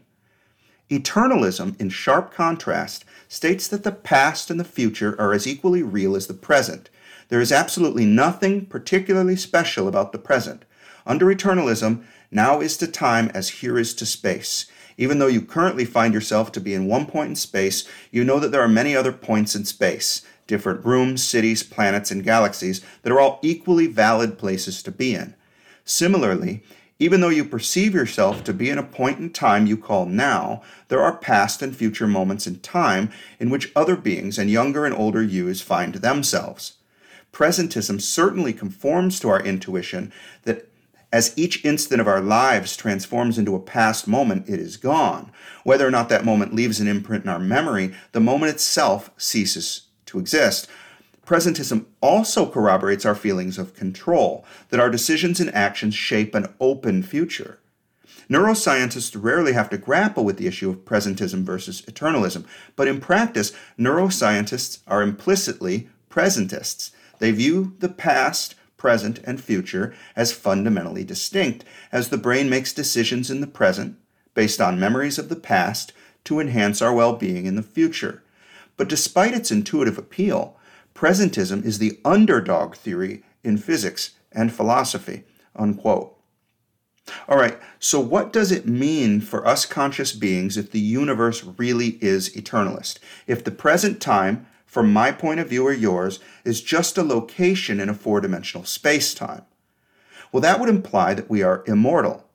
Eternalism, 0.90 1.80
in 1.80 1.90
sharp 1.90 2.34
contrast, 2.34 3.06
states 3.28 3.68
that 3.68 3.84
the 3.84 3.92
past 3.92 4.50
and 4.50 4.60
the 4.60 4.64
future 4.64 5.16
are 5.20 5.34
as 5.34 5.48
equally 5.48 5.84
real 5.84 6.16
as 6.16 6.28
the 6.28 6.34
present. 6.34 6.90
There 7.30 7.42
is 7.42 7.52
absolutely 7.52 8.06
nothing 8.06 8.66
particularly 8.66 9.36
special 9.36 9.88
about 9.88 10.12
the 10.12 10.20
present. 10.20 10.66
Under 11.06 11.28
eternalism, 11.28 12.04
now 12.32 12.60
is 12.60 12.78
to 12.78 12.88
time 12.88 13.32
as 13.34 13.50
here 13.50 13.78
is 13.78 13.94
to 13.96 14.06
space. 14.06 14.66
Even 14.98 15.20
though 15.20 15.28
you 15.28 15.42
currently 15.42 15.86
find 15.86 16.14
yourself 16.14 16.52
to 16.54 16.62
be 16.62 16.74
in 16.74 16.88
one 16.88 17.06
point 17.06 17.30
in 17.30 17.36
space, 17.36 17.88
you 18.12 18.24
know 18.24 18.40
that 18.40 18.52
there 18.52 18.62
are 18.62 18.68
many 18.68 18.96
other 18.96 19.12
points 19.12 19.56
in 19.56 19.66
space, 19.66 20.22
different 20.48 20.86
rooms, 20.86 21.24
cities, 21.24 21.64
planets, 21.64 22.12
and 22.12 22.24
galaxies 22.24 22.82
that 23.02 23.12
are 23.12 23.20
all 23.20 23.40
equally 23.42 23.88
valid 23.88 24.38
places 24.38 24.82
to 24.84 24.92
be 24.92 25.14
in. 25.14 25.36
Similarly, 25.84 26.64
even 26.98 27.20
though 27.20 27.30
you 27.30 27.44
perceive 27.44 27.94
yourself 27.94 28.44
to 28.46 28.54
be 28.54 28.70
in 28.70 28.78
a 28.78 28.84
point 28.84 29.20
in 29.20 29.30
time 29.32 29.66
you 29.66 29.76
call 29.76 30.06
now, 30.06 30.62
there 30.88 31.02
are 31.02 31.18
past 31.18 31.62
and 31.62 31.76
future 31.76 32.08
moments 32.08 32.48
in 32.48 32.60
time 32.60 33.12
in 33.38 33.50
which 33.50 33.72
other 33.76 33.98
beings 33.98 34.38
and 34.38 34.50
younger 34.50 34.86
and 34.86 34.96
older 34.96 35.22
yous 35.22 35.62
find 35.62 35.96
themselves. 35.96 36.74
Presentism 37.36 38.02
certainly 38.02 38.54
conforms 38.54 39.20
to 39.20 39.28
our 39.28 39.42
intuition 39.42 40.10
that 40.44 40.70
as 41.12 41.38
each 41.38 41.64
instant 41.66 42.00
of 42.00 42.08
our 42.08 42.22
lives 42.22 42.78
transforms 42.78 43.38
into 43.38 43.56
a 43.56 43.60
past 43.60 44.08
moment, 44.08 44.48
it 44.48 44.58
is 44.58 44.78
gone. 44.78 45.32
Whether 45.66 45.86
or 45.86 45.92
not 45.92 46.08
that 46.10 46.24
moment 46.24 46.56
leaves 46.56 46.80
an 46.80 46.88
imprint 46.88 47.26
in 47.26 47.30
our 47.30 47.40
memory, 47.40 47.94
the 48.14 48.22
moment 48.22 48.54
itself 48.54 49.12
ceases 49.18 49.88
to 50.06 50.18
exist. 50.18 50.70
Presentism 51.26 51.86
also 52.00 52.50
corroborates 52.50 53.06
our 53.06 53.16
feelings 53.16 53.58
of 53.58 53.74
control, 53.74 54.46
that 54.70 54.80
our 54.80 54.90
decisions 54.90 55.42
and 55.42 55.54
actions 55.54 55.94
shape 55.94 56.36
an 56.36 56.54
open 56.62 57.04
future. 57.04 57.60
Neuroscientists 58.30 59.22
rarely 59.22 59.52
have 59.52 59.70
to 59.72 59.78
grapple 59.78 60.24
with 60.24 60.38
the 60.38 60.48
issue 60.48 60.70
of 60.70 60.86
presentism 60.86 61.44
versus 61.44 61.82
eternalism, 61.82 62.46
but 62.78 62.88
in 62.88 63.02
practice, 63.02 63.52
neuroscientists 63.78 64.80
are 64.88 65.02
implicitly 65.02 65.90
presentists. 66.10 66.92
They 67.20 67.32
view 67.32 67.76
the 67.80 67.90
past, 67.90 68.56
present, 68.78 69.20
and 69.24 69.42
future 69.42 69.96
as 70.16 70.32
fundamentally 70.32 71.04
distinct, 71.04 71.64
as 71.92 72.10
the 72.10 72.18
brain 72.18 72.50
makes 72.50 72.74
decisions 72.74 73.32
in 73.32 73.42
the 73.42 73.48
present 73.48 73.98
based 74.34 74.62
on 74.62 74.80
memories 74.80 75.18
of 75.18 75.30
the 75.30 75.36
past 75.36 75.94
to 76.26 76.40
enhance 76.40 76.82
our 76.82 76.94
well 76.94 77.16
being 77.16 77.46
in 77.46 77.56
the 77.56 77.64
future. 77.64 78.22
But 78.78 78.90
despite 78.90 79.34
its 79.34 79.52
intuitive 79.52 79.98
appeal, 79.98 80.58
presentism 80.94 81.64
is 81.66 81.80
the 81.80 82.00
underdog 82.04 82.76
theory 82.76 83.24
in 83.44 83.58
physics 83.58 84.12
and 84.32 84.54
philosophy. 84.54 85.24
Unquote. 85.56 86.16
All 87.30 87.38
right, 87.38 87.60
so 87.80 88.00
what 88.00 88.34
does 88.34 88.52
it 88.52 88.68
mean 88.68 89.22
for 89.22 89.48
us 89.48 89.66
conscious 89.66 90.12
beings 90.12 90.58
if 90.58 90.72
the 90.72 90.80
universe 90.80 91.44
really 91.44 92.00
is 92.02 92.36
eternalist? 92.36 92.98
If 93.28 93.44
the 93.44 93.52
present 93.52 94.02
time 94.02 94.48
from 94.76 94.92
my 94.92 95.10
point 95.10 95.40
of 95.40 95.48
view 95.48 95.66
or 95.66 95.72
yours, 95.72 96.20
is 96.44 96.60
just 96.60 96.98
a 96.98 97.02
location 97.02 97.80
in 97.80 97.88
a 97.88 97.94
four 97.94 98.20
dimensional 98.20 98.66
space 98.66 99.14
time. 99.14 99.44
Well, 100.34 100.42
that 100.42 100.60
would 100.60 100.68
imply 100.68 101.14
that 101.14 101.30
we 101.30 101.42
are 101.42 101.64
immortal. 101.66 102.26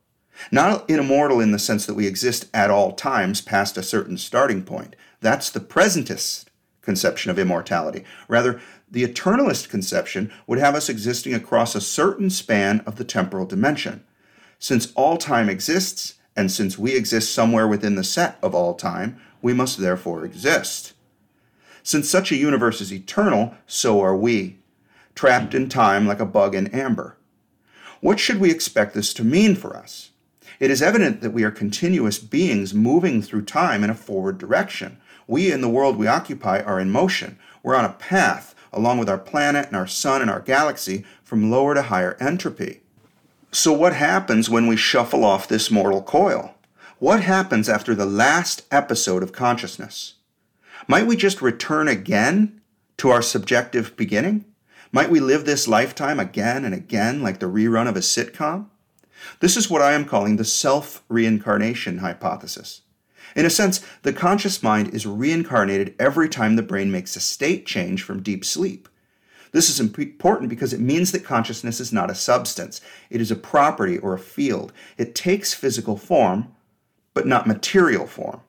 Not 0.50 0.88
immortal 0.88 1.38
in 1.38 1.52
the 1.52 1.58
sense 1.58 1.84
that 1.84 1.96
we 1.96 2.06
exist 2.06 2.46
at 2.54 2.70
all 2.70 2.92
times 2.92 3.42
past 3.42 3.76
a 3.76 3.82
certain 3.82 4.16
starting 4.16 4.62
point. 4.62 4.96
That's 5.20 5.50
the 5.50 5.60
presentist 5.60 6.46
conception 6.80 7.30
of 7.30 7.38
immortality. 7.38 8.04
Rather, 8.26 8.58
the 8.90 9.04
eternalist 9.04 9.68
conception 9.68 10.32
would 10.46 10.58
have 10.58 10.74
us 10.74 10.88
existing 10.88 11.34
across 11.34 11.74
a 11.74 11.80
certain 11.82 12.30
span 12.30 12.80
of 12.86 12.96
the 12.96 13.04
temporal 13.04 13.44
dimension. 13.44 14.02
Since 14.58 14.94
all 14.94 15.18
time 15.18 15.50
exists, 15.50 16.14
and 16.34 16.50
since 16.50 16.78
we 16.78 16.96
exist 16.96 17.34
somewhere 17.34 17.68
within 17.68 17.96
the 17.96 18.02
set 18.02 18.38
of 18.42 18.54
all 18.54 18.72
time, 18.72 19.20
we 19.42 19.52
must 19.52 19.76
therefore 19.76 20.24
exist. 20.24 20.94
Since 21.82 22.08
such 22.08 22.30
a 22.30 22.36
universe 22.36 22.80
is 22.80 22.92
eternal, 22.92 23.54
so 23.66 24.00
are 24.00 24.16
we, 24.16 24.58
trapped 25.14 25.54
in 25.54 25.68
time 25.68 26.06
like 26.06 26.20
a 26.20 26.26
bug 26.26 26.54
in 26.54 26.68
amber. 26.68 27.16
What 28.00 28.18
should 28.18 28.40
we 28.40 28.50
expect 28.50 28.94
this 28.94 29.12
to 29.14 29.24
mean 29.24 29.54
for 29.54 29.76
us? 29.76 30.10
It 30.58 30.70
is 30.70 30.82
evident 30.82 31.20
that 31.22 31.32
we 31.32 31.42
are 31.42 31.50
continuous 31.50 32.18
beings 32.18 32.74
moving 32.74 33.22
through 33.22 33.44
time 33.44 33.82
in 33.82 33.90
a 33.90 33.94
forward 33.94 34.38
direction. 34.38 34.98
We 35.26 35.52
in 35.52 35.60
the 35.60 35.68
world 35.68 35.96
we 35.96 36.06
occupy 36.06 36.60
are 36.60 36.80
in 36.80 36.90
motion. 36.90 37.38
We're 37.62 37.76
on 37.76 37.84
a 37.84 37.94
path, 37.94 38.54
along 38.72 38.98
with 38.98 39.08
our 39.08 39.18
planet 39.18 39.66
and 39.66 39.76
our 39.76 39.86
sun 39.86 40.22
and 40.22 40.30
our 40.30 40.40
galaxy, 40.40 41.04
from 41.22 41.50
lower 41.50 41.74
to 41.74 41.82
higher 41.82 42.16
entropy. 42.20 42.80
So, 43.52 43.72
what 43.72 43.94
happens 43.94 44.48
when 44.48 44.66
we 44.66 44.76
shuffle 44.76 45.24
off 45.24 45.48
this 45.48 45.70
mortal 45.70 46.02
coil? 46.02 46.54
What 46.98 47.22
happens 47.22 47.68
after 47.68 47.94
the 47.94 48.06
last 48.06 48.62
episode 48.70 49.22
of 49.22 49.32
consciousness? 49.32 50.14
Might 50.90 51.06
we 51.06 51.14
just 51.14 51.40
return 51.40 51.86
again 51.86 52.60
to 52.96 53.10
our 53.10 53.22
subjective 53.22 53.94
beginning? 53.96 54.44
Might 54.90 55.08
we 55.08 55.20
live 55.20 55.44
this 55.44 55.68
lifetime 55.68 56.18
again 56.18 56.64
and 56.64 56.74
again 56.74 57.22
like 57.22 57.38
the 57.38 57.46
rerun 57.46 57.88
of 57.88 57.94
a 57.94 58.00
sitcom? 58.00 58.66
This 59.38 59.56
is 59.56 59.70
what 59.70 59.82
I 59.82 59.92
am 59.92 60.04
calling 60.04 60.34
the 60.34 60.44
self 60.44 61.04
reincarnation 61.08 61.98
hypothesis. 61.98 62.80
In 63.36 63.46
a 63.46 63.50
sense, 63.50 63.86
the 64.02 64.12
conscious 64.12 64.64
mind 64.64 64.92
is 64.92 65.06
reincarnated 65.06 65.94
every 66.00 66.28
time 66.28 66.56
the 66.56 66.60
brain 66.60 66.90
makes 66.90 67.14
a 67.14 67.20
state 67.20 67.66
change 67.66 68.02
from 68.02 68.20
deep 68.20 68.44
sleep. 68.44 68.88
This 69.52 69.70
is 69.70 69.78
important 69.78 70.50
because 70.50 70.72
it 70.72 70.80
means 70.80 71.12
that 71.12 71.22
consciousness 71.22 71.78
is 71.78 71.92
not 71.92 72.10
a 72.10 72.16
substance, 72.16 72.80
it 73.10 73.20
is 73.20 73.30
a 73.30 73.36
property 73.36 73.96
or 73.96 74.12
a 74.12 74.18
field. 74.18 74.72
It 74.98 75.14
takes 75.14 75.54
physical 75.54 75.96
form, 75.96 76.52
but 77.14 77.28
not 77.28 77.46
material 77.46 78.08
form. 78.08 78.40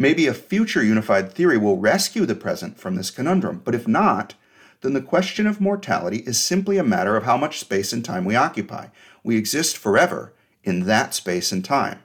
Maybe 0.00 0.28
a 0.28 0.34
future 0.34 0.82
unified 0.82 1.32
theory 1.32 1.58
will 1.58 1.76
rescue 1.76 2.24
the 2.24 2.36
present 2.36 2.78
from 2.78 2.94
this 2.94 3.10
conundrum, 3.10 3.62
but 3.64 3.74
if 3.74 3.88
not, 3.88 4.34
then 4.80 4.92
the 4.92 5.00
question 5.02 5.48
of 5.48 5.60
mortality 5.60 6.18
is 6.18 6.38
simply 6.38 6.78
a 6.78 6.84
matter 6.84 7.16
of 7.16 7.24
how 7.24 7.36
much 7.36 7.58
space 7.58 7.92
and 7.92 8.04
time 8.04 8.24
we 8.24 8.36
occupy. 8.36 8.86
We 9.24 9.36
exist 9.36 9.76
forever 9.76 10.34
in 10.62 10.84
that 10.84 11.14
space 11.14 11.50
and 11.50 11.64
time. 11.64 11.98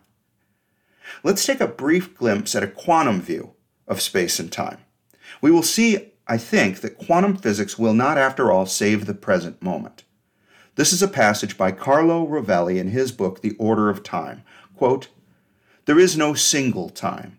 Let's 1.23 1.45
take 1.45 1.61
a 1.61 1.67
brief 1.67 2.17
glimpse 2.17 2.55
at 2.55 2.63
a 2.63 2.67
quantum 2.67 3.21
view 3.21 3.53
of 3.87 4.01
space 4.01 4.39
and 4.39 4.51
time. 4.51 4.79
We 5.39 5.51
will 5.51 5.61
see, 5.61 6.13
I 6.27 6.37
think, 6.39 6.81
that 6.81 6.97
quantum 6.97 7.37
physics 7.37 7.77
will 7.77 7.93
not, 7.93 8.17
after 8.17 8.51
all, 8.51 8.65
save 8.65 9.05
the 9.05 9.13
present 9.13 9.61
moment. 9.61 10.03
This 10.75 10.91
is 10.91 11.03
a 11.03 11.07
passage 11.07 11.59
by 11.59 11.71
Carlo 11.71 12.25
Rovelli 12.25 12.79
in 12.79 12.89
his 12.89 13.11
book, 13.11 13.41
The 13.41 13.55
Order 13.59 13.91
of 13.91 14.01
Time. 14.01 14.43
Quote, 14.75 15.09
There 15.85 15.99
is 15.99 16.17
no 16.17 16.33
single 16.33 16.89
time. 16.89 17.37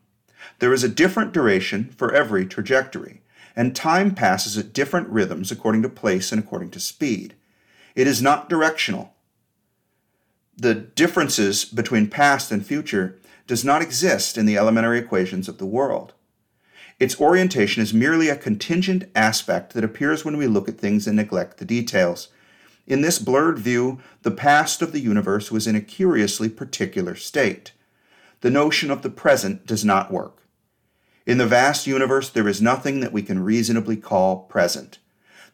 There 0.59 0.73
is 0.73 0.85
a 0.85 0.89
different 0.89 1.33
duration 1.33 1.95
for 1.97 2.15
every 2.15 2.47
trajectory, 2.47 3.23
and 3.57 3.75
time 3.75 4.15
passes 4.15 4.57
at 4.57 4.73
different 4.73 5.09
rhythms 5.09 5.51
according 5.51 5.83
to 5.83 5.89
place 5.89 6.33
and 6.33 6.43
according 6.43 6.71
to 6.71 6.81
speed. 6.81 7.35
It 7.95 8.07
is 8.07 8.23
not 8.23 8.49
directional. 8.49 9.15
The 10.57 10.75
differences 10.75 11.65
between 11.65 12.09
past 12.09 12.51
and 12.51 12.65
future 12.65 13.19
does 13.47 13.65
not 13.65 13.83
exist 13.83 14.39
in 14.39 14.47
the 14.47 14.57
elementary 14.57 14.99
equations 14.99 15.49
of 15.49 15.59
the 15.59 15.67
world. 15.67 16.15
Its 17.01 17.21
orientation 17.21 17.83
is 17.83 17.93
merely 17.93 18.29
a 18.29 18.37
contingent 18.37 19.05
aspect 19.15 19.75
that 19.75 19.85
appears 19.85 20.25
when 20.25 20.37
we 20.37 20.47
look 20.47 20.69
at 20.69 20.79
things 20.79 21.07
and 21.07 21.17
neglect 21.17 21.59
the 21.59 21.65
details. 21.65 22.29
In 22.87 23.01
this 23.01 23.19
blurred 23.19 23.59
view, 23.59 23.99
the 24.23 24.31
past 24.31 24.81
of 24.81 24.93
the 24.93 25.01
universe 25.01 25.51
was 25.51 25.67
in 25.67 25.75
a 25.75 25.81
curiously 25.81 26.49
particular 26.49 27.17
state. 27.17 27.73
The 28.43 28.51
notion 28.51 28.91
of 28.91 29.03
the 29.03 29.11
present 29.11 29.67
does 29.67 29.85
not 29.85 30.13
work. 30.13 30.44
In 31.27 31.39
the 31.39 31.47
vast 31.47 31.87
universe, 31.87 32.29
there 32.29 32.49
is 32.49 32.61
nothing 32.61 33.01
that 33.01 33.13
we 33.13 33.23
can 33.23 33.43
reasonably 33.43 33.97
call 33.97 34.41
present. 34.43 34.99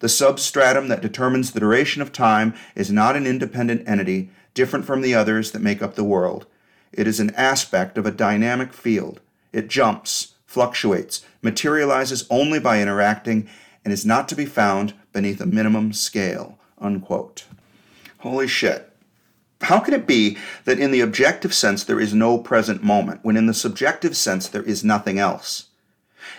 The 0.00 0.08
substratum 0.08 0.88
that 0.88 1.02
determines 1.02 1.52
the 1.52 1.60
duration 1.60 2.02
of 2.02 2.12
time 2.12 2.54
is 2.74 2.90
not 2.90 3.16
an 3.16 3.26
independent 3.26 3.86
entity 3.86 4.30
different 4.54 4.84
from 4.84 5.00
the 5.00 5.14
others 5.14 5.52
that 5.52 5.62
make 5.62 5.80
up 5.80 5.94
the 5.94 6.04
world. 6.04 6.46
It 6.92 7.06
is 7.06 7.20
an 7.20 7.30
aspect 7.36 7.96
of 7.96 8.06
a 8.06 8.10
dynamic 8.10 8.72
field. 8.72 9.20
It 9.52 9.68
jumps, 9.68 10.34
fluctuates, 10.44 11.24
materializes 11.40 12.26
only 12.30 12.58
by 12.58 12.82
interacting, 12.82 13.48
and 13.84 13.92
is 13.92 14.04
not 14.04 14.28
to 14.28 14.34
be 14.34 14.46
found 14.46 14.94
beneath 15.12 15.40
a 15.40 15.46
minimum 15.46 15.92
scale. 15.92 16.58
Unquote. 16.78 17.44
Holy 18.18 18.48
shit. 18.48 18.89
How 19.62 19.78
can 19.78 19.94
it 19.94 20.06
be 20.06 20.38
that 20.64 20.78
in 20.78 20.90
the 20.90 21.00
objective 21.00 21.52
sense 21.52 21.84
there 21.84 22.00
is 22.00 22.14
no 22.14 22.38
present 22.38 22.82
moment, 22.82 23.20
when 23.22 23.36
in 23.36 23.46
the 23.46 23.54
subjective 23.54 24.16
sense 24.16 24.48
there 24.48 24.62
is 24.62 24.82
nothing 24.82 25.18
else? 25.18 25.66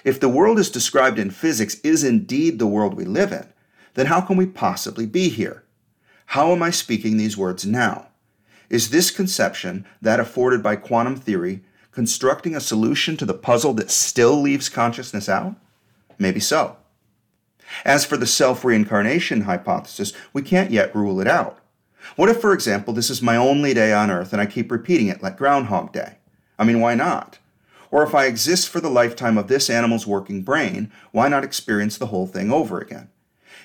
If 0.04 0.20
the 0.20 0.30
world 0.30 0.58
as 0.58 0.70
described 0.70 1.20
in 1.20 1.30
physics 1.30 1.76
is 1.84 2.04
indeed 2.04 2.58
the 2.58 2.68
world 2.68 2.96
we 2.96 3.06
live 3.06 3.32
in, 3.32 3.48
then 3.94 4.08
how 4.08 4.22
can 4.22 4.38
we 4.38 4.46
possibly 4.46 5.06
be 5.06 5.30
here? 5.30 5.64
How 6.28 6.52
am 6.52 6.64
I 6.64 6.70
speaking 6.72 7.18
these 7.18 7.38
words 7.38 7.66
now? 7.66 8.08
Is 8.70 8.90
this 8.90 9.12
conception, 9.12 9.86
that 10.02 10.20
afforded 10.20 10.64
by 10.64 10.78
quantum 10.78 11.18
theory, 11.18 11.62
constructing 11.92 12.56
a 12.56 12.62
solution 12.62 13.18
to 13.18 13.26
the 13.26 13.34
puzzle 13.34 13.74
that 13.74 13.92
still 13.92 14.42
leaves 14.42 14.70
consciousness 14.70 15.28
out? 15.28 15.56
Maybe 16.18 16.40
so. 16.40 16.78
As 17.84 18.06
for 18.06 18.18
the 18.18 18.26
self 18.26 18.64
reincarnation 18.64 19.42
hypothesis, 19.42 20.14
we 20.34 20.42
can't 20.42 20.72
yet 20.72 20.96
rule 20.96 21.20
it 21.20 21.28
out. 21.28 21.61
What 22.16 22.30
if, 22.30 22.42
for 22.42 22.54
example, 22.54 22.94
this 22.94 23.10
is 23.10 23.22
my 23.22 23.36
only 23.36 23.74
day 23.74 23.94
on 23.94 24.12
Earth 24.12 24.34
and 24.34 24.42
I 24.42 24.46
keep 24.46 24.72
repeating 24.72 25.08
it 25.08 25.22
like 25.22 25.38
Groundhog 25.38 25.94
Day? 25.94 26.18
I 26.58 26.64
mean, 26.64 26.80
why 26.80 26.96
not? 26.96 27.40
Or 27.90 28.04
if 28.04 28.16
I 28.16 28.26
exist 28.26 28.70
for 28.70 28.80
the 28.80 28.90
lifetime 28.90 29.38
of 29.38 29.48
this 29.48 29.70
animal's 29.70 30.08
working 30.08 30.44
brain, 30.44 30.92
why 31.12 31.28
not 31.28 31.44
experience 31.44 31.98
the 31.98 32.08
whole 32.08 32.28
thing 32.28 32.52
over 32.52 32.80
again? 32.80 33.10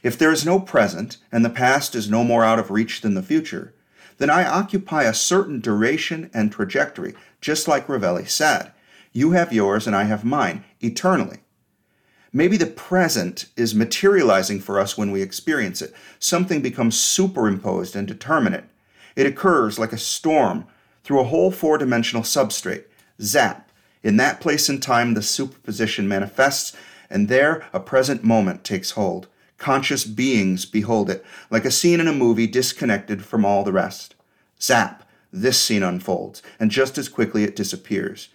If 0.03 0.19
there 0.19 0.33
is 0.33 0.45
no 0.45 0.61
present, 0.61 1.19
and 1.33 1.45
the 1.45 1.51
past 1.51 1.95
is 1.95 2.11
no 2.11 2.25
more 2.25 2.45
out 2.45 2.59
of 2.59 2.71
reach 2.71 3.01
than 3.01 3.15
the 3.15 3.23
future, 3.23 3.75
then 4.19 4.31
I 4.31 4.47
occupy 4.47 5.05
a 5.05 5.15
certain 5.15 5.61
duration 5.61 6.31
and 6.33 6.51
trajectory, 6.51 7.15
just 7.41 7.69
like 7.69 7.87
Rovelli 7.87 8.29
said. 8.29 8.73
You 9.13 9.33
have 9.33 9.53
yours 9.53 9.87
and 9.87 9.95
I 9.95 10.05
have 10.05 10.25
mine, 10.25 10.65
eternally. 10.81 11.39
Maybe 12.37 12.59
the 12.59 12.67
present 12.67 13.47
is 13.57 13.75
materializing 13.75 14.61
for 14.61 14.79
us 14.79 14.99
when 14.99 15.11
we 15.11 15.23
experience 15.23 15.81
it. 15.81 15.95
Something 16.19 16.61
becomes 16.61 17.01
superimposed 17.01 17.97
and 17.97 18.07
determinate. 18.07 18.65
It 19.17 19.25
occurs 19.25 19.79
like 19.79 19.95
a 19.95 19.97
storm 19.97 20.67
through 21.03 21.21
a 21.21 21.25
whole 21.25 21.51
four 21.51 21.79
dimensional 21.79 22.25
substrate. 22.25 22.85
Zap. 23.23 23.71
In 24.03 24.19
that 24.19 24.43
place 24.43 24.69
and 24.69 24.83
time, 24.83 25.15
the 25.15 25.23
superposition 25.23 26.07
manifests, 26.09 26.77
and 27.09 27.31
there 27.31 27.65
a 27.73 27.81
present 27.81 28.23
moment 28.23 28.65
takes 28.65 28.91
hold, 28.91 29.29
Conscious 29.57 30.05
beings 30.05 30.67
behold 30.67 31.09
it, 31.09 31.25
like 31.49 31.65
a 31.65 31.71
scene 31.71 32.01
in 32.01 32.07
a 32.07 32.13
movie 32.13 32.47
disconnected 32.47 33.25
from 33.25 33.47
all 33.47 33.65
the 33.65 33.73
rest. 33.73 34.15
Zap! 34.61 35.09
This 35.33 35.59
scene 35.59 35.83
unfolds, 35.83 36.43
and 36.61 36.71
just 36.71 36.99
as 36.99 37.09
quickly 37.09 37.45
it 37.45 37.57
disappears. 37.57 38.29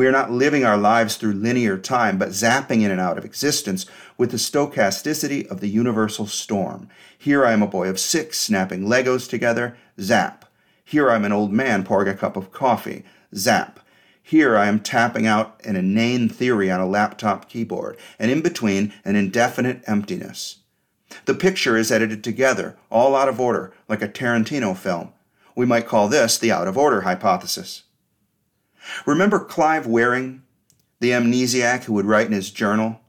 We 0.00 0.06
are 0.06 0.12
not 0.12 0.30
living 0.30 0.64
our 0.64 0.78
lives 0.78 1.16
through 1.16 1.34
linear 1.34 1.76
time, 1.76 2.16
but 2.16 2.30
zapping 2.30 2.80
in 2.80 2.90
and 2.90 2.98
out 2.98 3.18
of 3.18 3.24
existence 3.26 3.84
with 4.16 4.30
the 4.30 4.38
stochasticity 4.38 5.46
of 5.48 5.60
the 5.60 5.68
universal 5.68 6.26
storm. 6.26 6.88
Here 7.18 7.44
I 7.44 7.52
am 7.52 7.60
a 7.60 7.66
boy 7.66 7.86
of 7.86 8.00
six 8.00 8.40
snapping 8.40 8.86
Legos 8.86 9.28
together, 9.28 9.76
zap. 10.00 10.46
Here 10.86 11.10
I 11.10 11.16
am 11.16 11.26
an 11.26 11.32
old 11.32 11.52
man 11.52 11.84
pouring 11.84 12.08
a 12.08 12.14
cup 12.14 12.34
of 12.38 12.50
coffee, 12.50 13.04
zap. 13.36 13.78
Here 14.22 14.56
I 14.56 14.68
am 14.68 14.80
tapping 14.80 15.26
out 15.26 15.60
an 15.66 15.76
inane 15.76 16.30
theory 16.30 16.70
on 16.70 16.80
a 16.80 16.88
laptop 16.88 17.50
keyboard, 17.50 17.98
and 18.18 18.30
in 18.30 18.40
between, 18.40 18.94
an 19.04 19.16
indefinite 19.16 19.82
emptiness. 19.86 20.60
The 21.26 21.34
picture 21.34 21.76
is 21.76 21.92
edited 21.92 22.24
together, 22.24 22.78
all 22.90 23.14
out 23.14 23.28
of 23.28 23.38
order, 23.38 23.74
like 23.86 24.00
a 24.00 24.08
Tarantino 24.08 24.74
film. 24.74 25.12
We 25.54 25.66
might 25.66 25.86
call 25.86 26.08
this 26.08 26.38
the 26.38 26.52
out 26.52 26.68
of 26.68 26.78
order 26.78 27.02
hypothesis. 27.02 27.82
Remember 29.06 29.38
Clive 29.38 29.86
Wearing, 29.86 30.42
the 31.00 31.10
amnesiac 31.10 31.84
who 31.84 31.92
would 31.94 32.06
write 32.06 32.26
in 32.26 32.32
his 32.32 32.50
journal, 32.50 33.00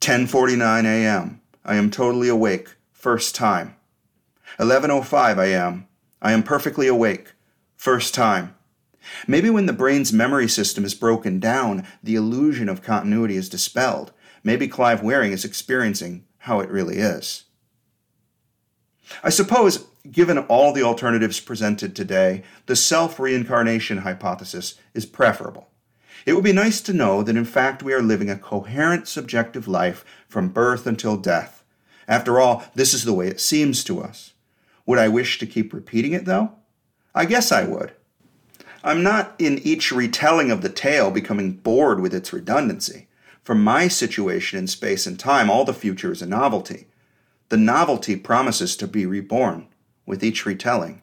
10:49 0.00 0.84
a.m. 0.84 1.40
I 1.64 1.76
am 1.76 1.90
totally 1.90 2.28
awake, 2.28 2.76
first 2.92 3.34
time. 3.34 3.76
11:05 4.58 5.38
a.m. 5.38 5.88
I 6.22 6.32
am 6.32 6.42
perfectly 6.42 6.86
awake, 6.86 7.32
first 7.76 8.14
time. 8.14 8.54
Maybe 9.26 9.50
when 9.50 9.66
the 9.66 9.72
brain's 9.72 10.12
memory 10.12 10.48
system 10.48 10.84
is 10.84 10.94
broken 10.94 11.38
down, 11.38 11.86
the 12.02 12.16
illusion 12.16 12.68
of 12.68 12.82
continuity 12.82 13.36
is 13.36 13.48
dispelled. 13.48 14.12
Maybe 14.42 14.68
Clive 14.68 15.02
Wearing 15.02 15.32
is 15.32 15.44
experiencing 15.44 16.24
how 16.38 16.60
it 16.60 16.70
really 16.70 16.98
is. 16.98 17.44
I 19.22 19.30
suppose, 19.30 19.86
given 20.12 20.38
all 20.38 20.72
the 20.72 20.82
alternatives 20.82 21.40
presented 21.40 21.94
today, 21.94 22.42
the 22.66 22.76
self 22.76 23.18
reincarnation 23.18 23.98
hypothesis 23.98 24.74
is 24.94 25.06
preferable. 25.06 25.68
It 26.24 26.34
would 26.34 26.44
be 26.44 26.52
nice 26.52 26.80
to 26.82 26.92
know 26.92 27.22
that 27.22 27.36
in 27.36 27.44
fact 27.44 27.82
we 27.82 27.92
are 27.92 28.02
living 28.02 28.30
a 28.30 28.36
coherent 28.36 29.06
subjective 29.06 29.68
life 29.68 30.04
from 30.28 30.48
birth 30.48 30.86
until 30.86 31.16
death. 31.16 31.64
After 32.08 32.40
all, 32.40 32.64
this 32.74 32.94
is 32.94 33.04
the 33.04 33.12
way 33.12 33.28
it 33.28 33.40
seems 33.40 33.84
to 33.84 34.00
us. 34.00 34.32
Would 34.86 34.98
I 34.98 35.08
wish 35.08 35.38
to 35.38 35.46
keep 35.46 35.72
repeating 35.72 36.12
it, 36.12 36.24
though? 36.24 36.52
I 37.14 37.24
guess 37.24 37.50
I 37.50 37.64
would. 37.64 37.92
I'm 38.84 39.02
not 39.02 39.34
in 39.38 39.58
each 39.58 39.90
retelling 39.90 40.50
of 40.50 40.62
the 40.62 40.68
tale 40.68 41.10
becoming 41.10 41.52
bored 41.52 42.00
with 42.00 42.14
its 42.14 42.32
redundancy. 42.32 43.08
For 43.42 43.54
my 43.54 43.88
situation 43.88 44.58
in 44.58 44.66
space 44.66 45.06
and 45.06 45.18
time, 45.18 45.50
all 45.50 45.64
the 45.64 45.74
future 45.74 46.12
is 46.12 46.22
a 46.22 46.26
novelty. 46.26 46.86
The 47.48 47.56
novelty 47.56 48.16
promises 48.16 48.76
to 48.76 48.86
be 48.86 49.06
reborn 49.06 49.66
with 50.06 50.24
each 50.24 50.46
retelling. 50.46 51.02